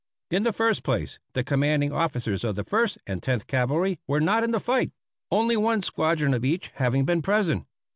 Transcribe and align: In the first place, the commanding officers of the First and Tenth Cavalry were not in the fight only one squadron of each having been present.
In 0.31 0.41
the 0.41 0.51
first 0.51 0.81
place, 0.81 1.19
the 1.33 1.43
commanding 1.43 1.91
officers 1.91 2.43
of 2.43 2.55
the 2.55 2.63
First 2.63 2.97
and 3.05 3.21
Tenth 3.21 3.45
Cavalry 3.45 3.99
were 4.07 4.19
not 4.19 4.43
in 4.43 4.49
the 4.49 4.59
fight 4.59 4.91
only 5.29 5.55
one 5.55 5.83
squadron 5.83 6.33
of 6.33 6.43
each 6.43 6.71
having 6.73 7.05
been 7.05 7.21
present. 7.21 7.67